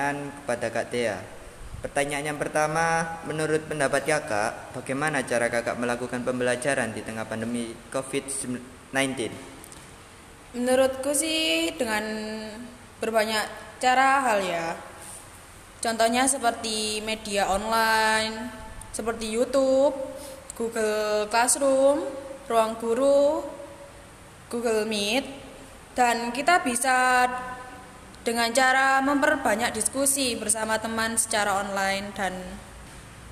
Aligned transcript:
pertanyaan 0.00 0.32
kepada 0.32 0.66
Kak 0.72 0.86
Tia. 0.88 1.16
Pertanyaan 1.84 2.32
yang 2.32 2.40
pertama, 2.40 3.20
menurut 3.28 3.68
pendapat 3.68 4.08
kakak, 4.08 4.72
bagaimana 4.72 5.20
cara 5.28 5.52
kakak 5.52 5.76
melakukan 5.76 6.24
pembelajaran 6.24 6.96
di 6.96 7.04
tengah 7.04 7.28
pandemi 7.28 7.76
COVID-19? 7.92 8.96
Menurutku 10.56 11.12
sih 11.12 11.72
dengan 11.76 12.00
berbanyak 12.96 13.44
cara 13.76 14.24
hal 14.24 14.40
ya. 14.40 14.68
Contohnya 15.84 16.24
seperti 16.24 17.04
media 17.04 17.52
online, 17.52 18.48
seperti 18.96 19.28
YouTube, 19.28 19.92
Google 20.56 21.28
Classroom, 21.28 22.08
Ruang 22.48 22.76
Guru, 22.80 23.44
Google 24.48 24.88
Meet, 24.88 25.28
dan 25.92 26.32
kita 26.32 26.64
bisa 26.64 27.28
dengan 28.20 28.52
cara 28.52 29.00
memperbanyak 29.00 29.72
diskusi 29.72 30.36
bersama 30.36 30.76
teman 30.76 31.16
secara 31.16 31.64
online 31.64 32.12
dan 32.12 32.36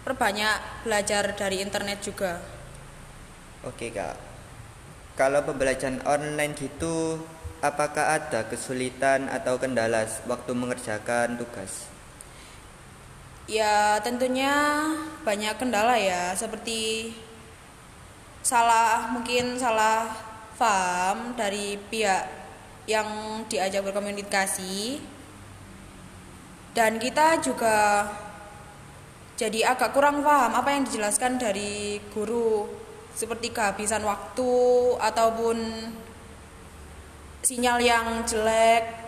perbanyak 0.05 0.57
belajar 0.89 1.37
dari 1.37 1.61
internet 1.61 2.01
juga. 2.01 2.41
Oke 3.69 3.93
kak, 3.93 4.17
kalau 5.19 5.45
pembelajaran 5.45 6.01
online 6.09 6.57
gitu, 6.57 7.21
apakah 7.61 8.17
ada 8.17 8.49
kesulitan 8.49 9.29
atau 9.29 9.61
kendala 9.61 10.09
waktu 10.25 10.53
mengerjakan 10.57 11.37
tugas? 11.37 11.91
Ya 13.49 14.01
tentunya 14.01 14.85
banyak 15.25 15.57
kendala 15.61 16.01
ya, 16.01 16.33
seperti 16.33 17.13
salah 18.41 19.13
mungkin 19.13 19.61
salah 19.61 20.09
paham 20.57 21.37
dari 21.37 21.77
pihak 21.93 22.25
yang 22.89 23.45
diajak 23.47 23.85
berkomunikasi. 23.85 24.97
Dan 26.73 26.97
kita 26.97 27.45
juga 27.45 28.09
jadi 29.37 29.71
agak 29.77 29.93
kurang 29.93 30.25
paham 30.25 30.57
apa 30.57 30.73
yang 30.73 30.83
dijelaskan 30.89 31.37
dari 31.37 32.01
guru 32.11 32.67
seperti 33.13 33.53
kehabisan 33.53 34.03
waktu 34.09 34.53
ataupun 34.99 35.59
sinyal 37.45 37.79
yang 37.79 38.25
jelek. 38.25 39.07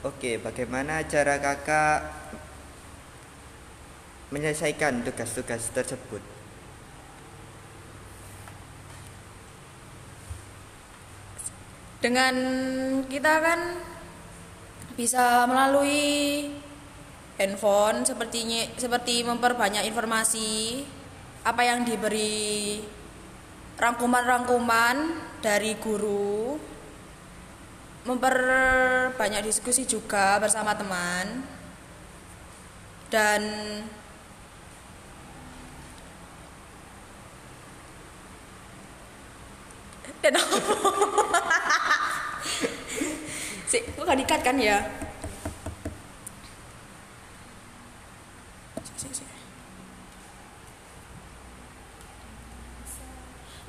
Oke, 0.00 0.40
bagaimana 0.40 1.04
cara 1.04 1.36
kakak 1.36 1.98
menyelesaikan 4.30 5.02
tugas-tugas 5.02 5.70
tersebut. 5.74 6.22
Dengan 12.00 12.34
kita 13.04 13.34
kan 13.44 13.60
bisa 14.96 15.44
melalui 15.44 16.48
handphone 17.36 18.08
sepertinya 18.08 18.64
seperti 18.80 19.20
memperbanyak 19.24 19.84
informasi 19.84 20.80
apa 21.44 21.64
yang 21.64 21.84
diberi 21.84 22.80
rangkuman-rangkuman 23.80 24.96
dari 25.40 25.76
guru 25.80 26.56
memperbanyak 28.04 29.44
diskusi 29.44 29.84
juga 29.84 30.40
bersama 30.40 30.76
teman 30.76 31.44
dan 33.12 33.40
Dan 40.20 40.36
Si, 43.70 43.78
kok 43.94 44.02
gak 44.02 44.18
dikat 44.18 44.40
kan 44.42 44.58
ya? 44.58 44.82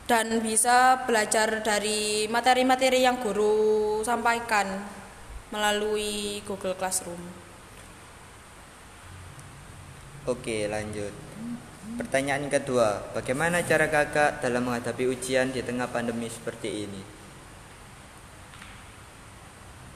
Dan 0.09 0.43
bisa 0.43 1.07
belajar 1.07 1.63
dari 1.63 2.27
materi-materi 2.27 2.99
yang 3.05 3.23
guru 3.23 4.03
sampaikan 4.03 4.67
melalui 5.55 6.43
Google 6.43 6.75
Classroom. 6.75 7.21
Oke, 10.27 10.67
lanjut. 10.67 11.15
Pertanyaan 11.81 12.45
kedua, 12.45 13.09
bagaimana 13.17 13.65
cara 13.65 13.89
kakak 13.89 14.37
dalam 14.45 14.69
menghadapi 14.69 15.09
ujian 15.09 15.49
di 15.49 15.65
tengah 15.65 15.89
pandemi 15.89 16.29
seperti 16.29 16.85
ini? 16.85 17.01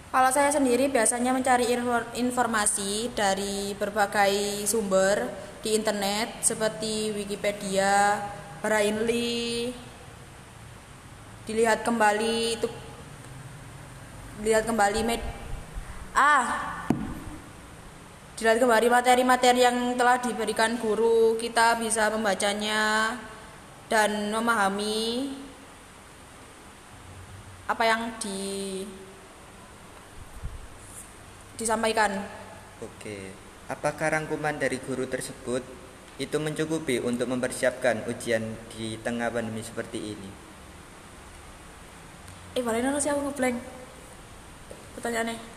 Kalau 0.10 0.32
saya 0.32 0.50
sendiri 0.50 0.90
biasanya 0.90 1.36
mencari 1.36 1.70
informasi 2.18 3.14
dari 3.14 3.78
berbagai 3.78 4.66
sumber 4.66 5.30
di 5.62 5.78
internet 5.78 6.42
seperti 6.42 7.14
Wikipedia, 7.14 8.18
Brainly, 8.66 9.70
dilihat 11.46 11.86
kembali 11.86 12.58
itu 12.58 12.68
dilihat 14.42 14.68
kembali 14.68 15.00
med 15.06 15.22
ah 16.12 16.75
dilihat 18.36 18.60
kembali 18.60 18.92
materi-materi 18.92 19.64
yang 19.64 19.96
telah 19.96 20.20
diberikan 20.20 20.76
guru 20.76 21.40
kita 21.40 21.80
bisa 21.80 22.12
membacanya 22.12 23.16
dan 23.88 24.28
memahami 24.28 25.32
apa 27.66 27.84
yang 27.88 28.12
di 28.20 28.84
disampaikan. 31.56 32.12
Oke, 32.84 33.32
apakah 33.72 34.20
rangkuman 34.20 34.60
dari 34.60 34.84
guru 34.84 35.08
tersebut 35.08 35.64
itu 36.20 36.36
mencukupi 36.36 37.00
untuk 37.00 37.32
mempersiapkan 37.32 38.04
ujian 38.12 38.44
di 38.76 39.00
tengah 39.00 39.32
pandemi 39.32 39.64
seperti 39.64 40.12
ini? 40.12 40.30
Eh, 42.60 42.64
balik 42.64 42.84
sih 43.00 43.12
aku 43.12 43.32
ngeblank. 43.32 43.58
Pertanyaannya. 45.00 45.55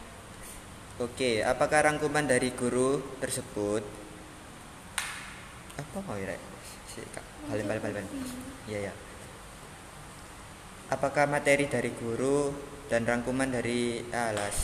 Oke, 0.99 1.47
apakah 1.47 1.87
rangkuman 1.87 2.27
dari 2.27 2.51
guru 2.51 2.99
tersebut 3.23 3.87
apa 5.79 5.97
mau 6.03 6.19
ya? 6.19 6.35
Si 6.91 6.99
balik 7.47 7.71
balik 7.71 7.83
balik. 7.87 8.07
Iya 8.67 8.91
ya. 8.91 8.93
Apakah 10.91 11.31
materi 11.31 11.71
dari 11.71 11.95
guru 11.95 12.51
dan 12.91 13.07
rangkuman 13.07 13.47
dari 13.47 14.03
alas 14.11 14.59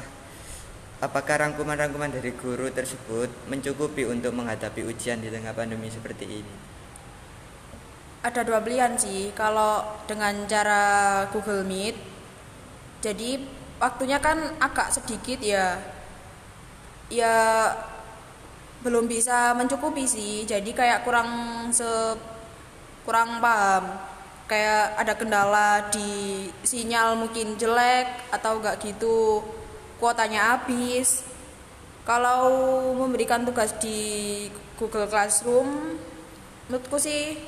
ah, 0.00 0.06
Apakah 1.00 1.44
rangkuman-rangkuman 1.44 2.08
dari 2.08 2.32
guru 2.36 2.72
tersebut 2.72 3.28
mencukupi 3.48 4.08
untuk 4.08 4.36
menghadapi 4.36 4.80
ujian 4.84 5.20
di 5.20 5.28
tengah 5.28 5.52
pandemi 5.52 5.92
seperti 5.92 6.24
ini? 6.28 6.54
Ada 8.24 8.44
dua 8.44 8.64
pilihan 8.64 8.96
sih. 9.00 9.32
Kalau 9.36 9.80
dengan 10.04 10.44
cara 10.44 11.24
Google 11.32 11.64
Meet, 11.64 11.96
jadi 13.00 13.59
waktunya 13.80 14.20
kan 14.20 14.36
agak 14.60 14.92
sedikit 14.92 15.40
ya. 15.40 15.80
Ya 17.10 17.34
belum 18.84 19.08
bisa 19.10 19.56
mencukupi 19.56 20.04
sih. 20.06 20.44
Jadi 20.46 20.70
kayak 20.76 21.02
kurang 21.02 21.28
se 21.72 21.88
kurang 23.02 23.40
paham. 23.40 23.88
Kayak 24.46 24.98
ada 24.98 25.14
kendala 25.14 25.70
di 25.94 26.46
sinyal 26.66 27.14
mungkin 27.18 27.56
jelek 27.56 28.30
atau 28.30 28.60
enggak 28.60 28.78
gitu. 28.84 29.42
Kuotanya 29.98 30.54
habis. 30.58 31.26
Kalau 32.04 32.50
memberikan 32.96 33.42
tugas 33.46 33.74
di 33.78 33.98
Google 34.78 35.06
Classroom 35.06 35.98
menurutku 36.66 36.98
sih 36.98 37.38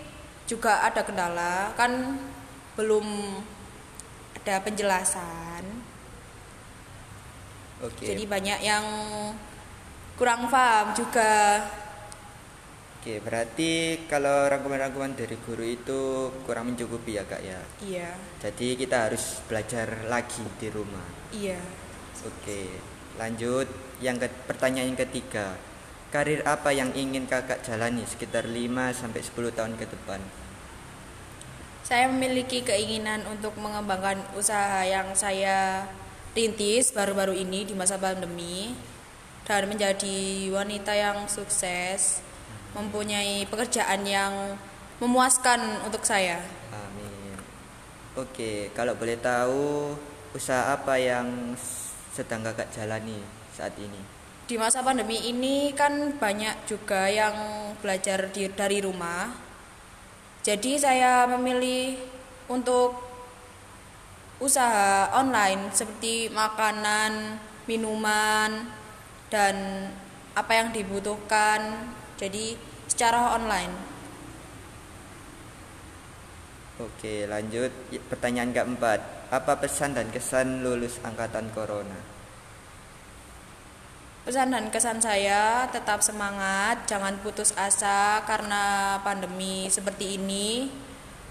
juga 0.47 0.83
ada 0.83 1.03
kendala. 1.03 1.75
Kan 1.75 2.19
belum 2.77 3.07
ada 4.43 4.59
penjelasan 4.63 5.72
Okay. 7.83 8.15
Jadi 8.15 8.25
banyak 8.31 8.61
yang 8.63 8.85
kurang 10.15 10.47
paham 10.47 10.95
juga. 10.95 11.59
Oke, 13.03 13.19
berarti 13.19 13.99
kalau 14.07 14.47
rangkuman-rangkuman 14.47 15.19
dari 15.19 15.35
guru 15.43 15.67
itu 15.67 16.31
kurang 16.47 16.71
mencukupi 16.71 17.19
ya 17.19 17.27
kak 17.27 17.43
ya? 17.43 17.59
Iya. 17.83 18.15
Jadi 18.39 18.79
kita 18.79 19.11
harus 19.11 19.43
belajar 19.51 20.07
lagi 20.07 20.47
di 20.63 20.71
rumah. 20.71 21.03
Iya. 21.35 21.59
Oke, 22.23 22.71
lanjut 23.19 23.67
yang 23.99 24.23
ke 24.23 24.31
pertanyaan 24.47 24.95
yang 24.95 25.01
ketiga. 25.03 25.59
Karir 26.15 26.47
apa 26.47 26.71
yang 26.71 26.95
ingin 26.95 27.27
kakak 27.27 27.67
jalani 27.67 28.07
sekitar 28.07 28.47
5 28.47 28.95
sampai 28.95 29.19
10 29.19 29.59
tahun 29.59 29.75
ke 29.75 29.91
depan? 29.91 30.23
Saya 31.83 32.07
memiliki 32.07 32.63
keinginan 32.63 33.27
untuk 33.27 33.59
mengembangkan 33.59 34.23
usaha 34.39 34.87
yang 34.87 35.11
saya 35.19 35.91
rintis 36.33 36.93
baru-baru 36.97 37.37
ini 37.37 37.69
di 37.69 37.77
masa 37.77 38.01
pandemi 38.01 38.73
dan 39.45 39.69
menjadi 39.69 40.49
wanita 40.49 40.93
yang 40.97 41.29
sukses, 41.29 42.25
mempunyai 42.73 43.45
pekerjaan 43.51 44.01
yang 44.07 44.57
memuaskan 44.97 45.83
untuk 45.85 46.07
saya. 46.07 46.41
Amin. 46.73 47.37
Oke, 48.17 48.73
kalau 48.73 48.97
boleh 48.97 49.19
tahu 49.21 49.93
usaha 50.33 50.73
apa 50.73 50.97
yang 50.97 51.53
sedang 52.17 52.41
kakak 52.47 52.73
jalani 52.73 53.21
saat 53.53 53.77
ini? 53.77 54.01
Di 54.49 54.57
masa 54.57 54.81
pandemi 54.81 55.21
ini 55.29 55.77
kan 55.77 56.17
banyak 56.17 56.65
juga 56.65 57.09
yang 57.13 57.35
belajar 57.85 58.33
di, 58.33 58.49
dari 58.49 58.81
rumah. 58.81 59.33
Jadi 60.43 60.81
saya 60.81 61.29
memilih 61.29 61.99
untuk 62.51 63.12
usaha 64.43 65.15
online 65.15 65.71
seperti 65.71 66.27
makanan, 66.35 67.39
minuman, 67.71 68.67
dan 69.31 69.87
apa 70.35 70.53
yang 70.59 70.75
dibutuhkan. 70.75 71.95
Jadi 72.19 72.59
secara 72.91 73.39
online. 73.39 73.75
Oke, 76.83 77.31
lanjut 77.31 77.71
pertanyaan 78.11 78.51
keempat. 78.51 79.31
Apa 79.31 79.63
pesan 79.63 79.95
dan 79.95 80.11
kesan 80.11 80.67
lulus 80.67 80.99
angkatan 81.07 81.47
corona? 81.55 82.13
Pesan 84.23 84.55
dan 84.55 84.71
kesan 84.71 85.03
saya 85.03 85.67
tetap 85.71 85.99
semangat, 85.99 86.87
jangan 86.87 87.19
putus 87.23 87.51
asa 87.59 88.23
karena 88.23 88.99
pandemi 89.03 89.67
seperti 89.67 90.15
ini 90.15 90.71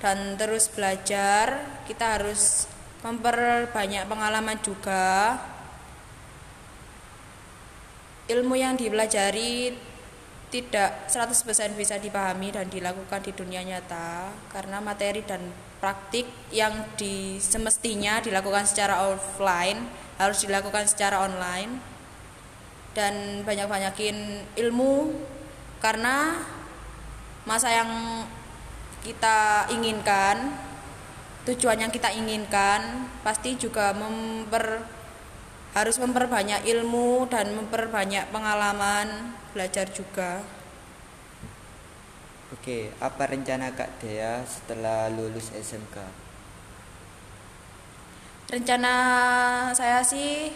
dan 0.04 0.36
terus 0.36 0.68
belajar. 0.68 1.80
Kita 1.88 2.20
harus 2.20 2.68
memperbanyak 3.02 4.06
pengalaman 4.06 4.58
juga. 4.62 5.38
Ilmu 8.30 8.56
yang 8.56 8.78
dipelajari 8.78 9.76
tidak 10.52 11.08
100% 11.08 11.80
bisa 11.80 11.96
dipahami 11.96 12.52
dan 12.52 12.68
dilakukan 12.68 13.24
di 13.24 13.32
dunia 13.32 13.64
nyata 13.64 14.36
karena 14.52 14.84
materi 14.84 15.24
dan 15.24 15.40
praktik 15.80 16.28
yang 16.52 16.92
di 17.00 17.40
semestinya 17.40 18.20
dilakukan 18.20 18.68
secara 18.68 19.08
offline 19.08 19.88
harus 20.20 20.44
dilakukan 20.44 20.86
secara 20.86 21.24
online 21.24 21.80
dan 22.92 23.42
banyak-banyakin 23.48 24.46
ilmu 24.60 25.16
karena 25.80 26.44
masa 27.48 27.72
yang 27.72 27.90
kita 29.02 29.72
inginkan 29.74 30.52
tujuan 31.50 31.82
yang 31.82 31.90
kita 31.90 32.14
inginkan 32.14 33.10
pasti 33.26 33.58
juga 33.58 33.94
memper 33.98 34.86
harus 35.72 35.98
memperbanyak 35.98 36.68
ilmu 36.68 37.26
dan 37.32 37.56
memperbanyak 37.56 38.28
pengalaman 38.30 39.34
belajar 39.56 39.88
juga. 39.90 40.44
Oke, 42.52 42.92
apa 43.00 43.24
rencana 43.32 43.72
Kak 43.72 44.04
Dea 44.04 44.44
setelah 44.44 45.08
lulus 45.08 45.56
SMK? 45.56 46.04
Rencana 48.52 48.94
saya 49.72 50.04
sih 50.04 50.52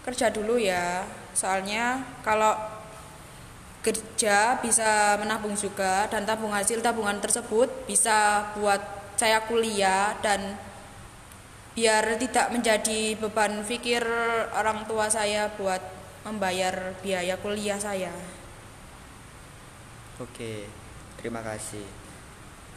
kerja 0.00 0.32
dulu 0.32 0.56
ya. 0.56 1.04
Soalnya 1.36 2.00
kalau 2.24 2.56
kerja 3.84 4.56
bisa 4.64 5.20
menabung 5.20 5.52
juga 5.52 6.08
dan 6.08 6.24
tabung 6.24 6.56
hasil 6.56 6.80
tabungan 6.80 7.20
tersebut 7.20 7.68
bisa 7.84 8.48
buat 8.56 8.80
saya 9.14 9.44
kuliah 9.46 10.14
dan 10.20 10.58
biar 11.74 12.14
tidak 12.22 12.54
menjadi 12.54 13.18
beban 13.18 13.66
pikir 13.66 14.02
orang 14.54 14.86
tua 14.86 15.10
saya 15.10 15.50
buat 15.58 15.82
membayar 16.22 16.94
biaya 17.02 17.34
kuliah 17.42 17.76
saya. 17.76 18.14
Oke, 20.22 20.70
terima 21.18 21.42
kasih. 21.42 21.82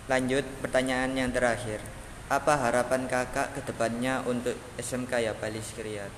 Lanjut 0.10 0.44
pertanyaan 0.63 1.13
yang 1.13 1.30
terakhir. 1.30 1.80
Apa 2.28 2.60
harapan 2.60 3.07
kakak 3.07 3.56
ke 3.56 3.62
depannya 3.63 4.19
untuk 4.28 4.57
SMK 4.75 5.31
ya 5.31 5.33
Bali 5.38 5.63
Skriat? 5.63 6.12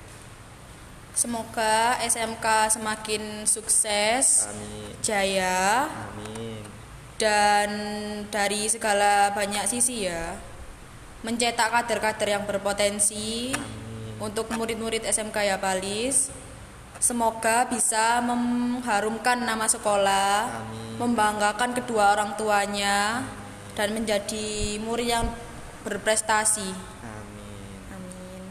Semoga 1.13 1.99
SMK 2.01 2.79
semakin 2.79 3.43
sukses, 3.43 4.47
Amin. 4.47 4.95
jaya, 5.03 5.85
Amin. 5.85 6.78
Dan 7.19 7.69
dari 8.31 8.71
segala 8.71 9.35
banyak 9.35 9.67
sisi 9.67 10.07
ya 10.07 10.39
mencetak 11.19 11.67
kader-kader 11.67 12.39
yang 12.39 12.43
berpotensi 12.47 13.51
Amin. 13.51 14.23
untuk 14.23 14.47
murid-murid 14.55 15.03
SMK 15.03 15.51
Yapalis. 15.51 16.31
Semoga 16.99 17.67
bisa 17.67 18.19
mengharumkan 18.23 19.39
nama 19.39 19.67
sekolah, 19.67 20.51
Amin. 20.63 20.99
membanggakan 20.99 21.71
kedua 21.75 22.15
orang 22.15 22.35
tuanya, 22.35 23.23
dan 23.75 23.95
menjadi 23.95 24.79
murid 24.83 25.07
yang 25.07 25.27
berprestasi. 25.87 26.71
Amin. 27.03 27.79
Amin. 27.95 28.43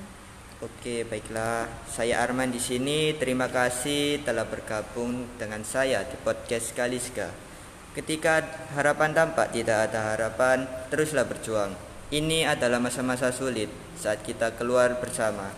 Oke, 0.64 1.04
baiklah. 1.04 1.68
Saya 1.88 2.24
Arman 2.24 2.48
di 2.48 2.60
sini. 2.60 3.12
Terima 3.20 3.52
kasih 3.52 4.24
telah 4.24 4.48
bergabung 4.48 5.28
dengan 5.36 5.60
saya 5.64 6.04
di 6.08 6.16
podcast 6.20 6.72
Kaliska. 6.72 7.47
Ketika 7.96 8.44
harapan 8.76 9.16
tampak 9.16 9.52
tidak 9.52 9.88
ada 9.90 10.14
harapan, 10.14 10.68
teruslah 10.92 11.24
berjuang. 11.24 11.72
Ini 12.08 12.48
adalah 12.48 12.80
masa-masa 12.80 13.28
sulit 13.28 13.68
saat 13.96 14.24
kita 14.24 14.56
keluar 14.56 14.96
bersama. 14.96 15.52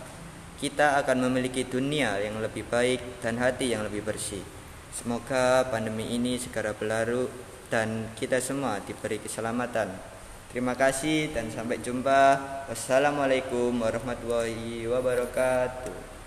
Kita 0.59 0.99
akan 0.99 1.31
memiliki 1.31 1.63
dunia 1.63 2.19
yang 2.19 2.37
lebih 2.43 2.67
baik 2.67 3.23
dan 3.23 3.39
hati 3.39 3.71
yang 3.71 3.87
lebih 3.87 4.03
bersih. 4.03 4.43
Semoga 4.91 5.63
pandemi 5.71 6.11
ini 6.11 6.35
segera 6.35 6.75
berlalu 6.75 7.31
dan 7.71 8.11
kita 8.19 8.43
semua 8.43 8.83
diberi 8.83 9.17
keselamatan. 9.23 9.95
Terima 10.51 10.75
kasih 10.75 11.31
dan 11.31 11.47
sampai 11.47 11.79
jumpa. 11.79 12.35
Wassalamualaikum 12.67 13.71
warahmatullahi 13.71 14.83
wabarakatuh. 14.91 16.20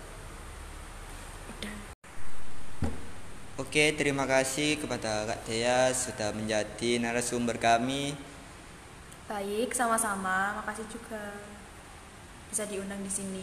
Oke, 3.65 3.97
terima 3.97 4.29
kasih 4.29 4.77
kepada 4.77 5.25
Kak 5.25 5.49
Dea 5.49 5.89
sudah 5.89 6.29
menjadi 6.37 7.01
narasumber 7.01 7.57
kami. 7.57 8.13
Baik, 9.25 9.73
sama-sama. 9.73 10.53
Makasih 10.61 10.85
juga 10.85 11.33
bisa 12.45 12.69
diundang 12.69 13.01
di 13.01 13.09
sini. 13.09 13.41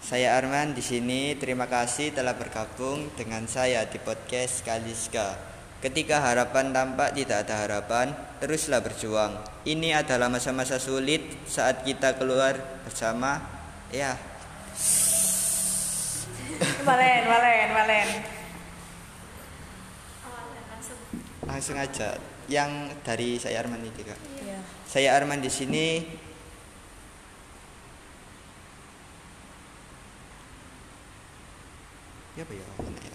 Saya 0.00 0.32
Arman 0.40 0.72
di 0.72 0.80
sini. 0.80 1.36
Terima 1.36 1.68
kasih 1.68 2.16
telah 2.16 2.32
bergabung 2.32 3.12
dengan 3.20 3.44
saya 3.44 3.84
di 3.84 4.00
podcast 4.00 4.64
Kaliska. 4.64 5.36
Ketika 5.84 6.24
harapan 6.24 6.72
tampak 6.72 7.12
tidak 7.12 7.44
ada 7.44 7.68
harapan, 7.68 8.16
teruslah 8.40 8.80
berjuang. 8.80 9.44
Ini 9.68 10.00
adalah 10.00 10.32
masa-masa 10.32 10.80
sulit 10.80 11.20
saat 11.44 11.84
kita 11.84 12.16
keluar 12.16 12.80
bersama. 12.80 13.44
Ya, 13.92 14.16
Valen, 16.86 17.22
Valen, 17.26 17.68
Valen. 17.74 18.08
langsung 21.46 21.74
aja. 21.82 22.14
Yang 22.46 22.70
dari 23.02 23.42
saya 23.42 23.58
Arman 23.58 23.82
itu 23.82 24.06
kak. 24.06 24.14
Iya. 24.38 24.62
Saya 24.86 25.08
Arman 25.18 25.42
di 25.42 25.50
sini. 25.50 26.06
Ya, 32.38 32.46
apa 32.46 32.52
ya? 32.54 32.62
Ya? 32.62 33.12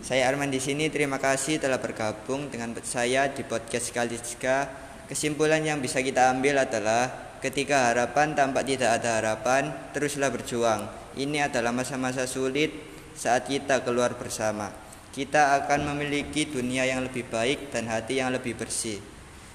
Saya 0.00 0.22
Arman 0.32 0.48
di 0.48 0.56
sini. 0.56 0.88
Terima 0.88 1.20
kasih 1.20 1.60
telah 1.60 1.76
bergabung 1.76 2.48
dengan 2.48 2.72
saya 2.80 3.28
di 3.28 3.44
podcast 3.44 3.92
Kaliska. 3.92 4.72
Kesimpulan 5.04 5.60
yang 5.60 5.84
bisa 5.84 6.00
kita 6.00 6.32
ambil 6.32 6.64
adalah 6.64 7.36
ketika 7.44 7.92
harapan 7.92 8.32
tampak 8.32 8.64
tidak 8.64 9.04
ada 9.04 9.20
harapan, 9.20 9.68
teruslah 9.92 10.32
berjuang. 10.32 11.05
Ini 11.16 11.48
adalah 11.48 11.72
masa-masa 11.72 12.28
sulit 12.28 12.76
saat 13.16 13.48
kita 13.48 13.80
keluar 13.80 14.20
bersama. 14.20 14.68
Kita 15.16 15.56
akan 15.64 15.96
memiliki 15.96 16.44
dunia 16.44 16.84
yang 16.84 17.00
lebih 17.08 17.24
baik 17.32 17.72
dan 17.72 17.88
hati 17.88 18.20
yang 18.20 18.36
lebih 18.36 18.52
bersih. 18.52 19.00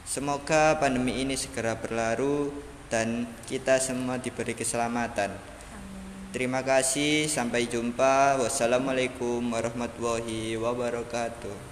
Semoga 0.01 0.81
pandemi 0.81 1.21
ini 1.21 1.37
segera 1.37 1.77
berlalu 1.77 2.49
dan 2.89 3.29
kita 3.45 3.77
semua 3.77 4.17
diberi 4.17 4.57
keselamatan. 4.57 5.37
Terima 6.33 6.65
kasih, 6.65 7.29
sampai 7.29 7.69
jumpa. 7.69 8.41
Wassalamualaikum 8.41 9.45
warahmatullahi 9.53 10.57
wabarakatuh. 10.57 11.70